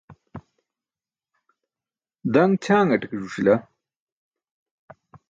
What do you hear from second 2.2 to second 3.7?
Daṅ ćʰangate ke ẓuc̣ila.